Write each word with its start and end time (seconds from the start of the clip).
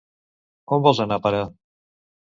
On 0.77 0.83
vols 0.87 1.01
anar 1.05 1.19
a 1.21 1.23
parar? 1.27 1.45